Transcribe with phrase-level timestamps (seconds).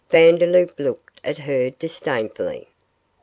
[0.09, 2.69] Vandeloup looked at her disdainfully.